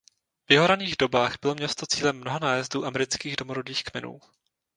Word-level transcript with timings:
V 0.49 0.51
jeho 0.53 0.67
raných 0.67 0.95
dobách 0.99 1.35
bylo 1.41 1.55
město 1.55 1.85
cílem 1.85 2.17
mnoha 2.17 2.39
nájezdů 2.39 2.85
amerických 2.85 3.35
domorodých 3.35 3.83
kmenů. 3.83 4.19